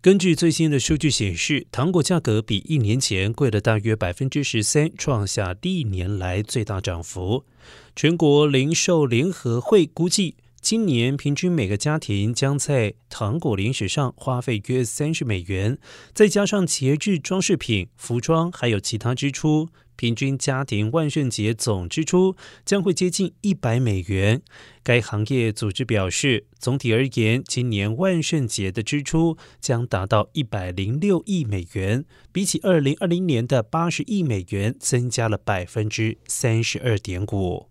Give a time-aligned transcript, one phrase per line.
[0.00, 7.44] 根据最新的数据显示，糖果价格比一年前贵了大约百分之十三，创下历年来最大涨幅。
[7.96, 10.36] 全国零售联合会估计。
[10.68, 15.78] 今年平均每个家庭将在糖果零食上花费约三十美元，
[16.12, 24.42] 再加上节日装饰品、服装还有其他支出，平均家庭万圣节总支出将会接近一百美元。
[24.82, 37.70] 该行业组织表示，总体而言，今年万圣节的支出将达到一百零六亿美元，比起二零二零年的八十亿美元，增加了百分之三十二点五。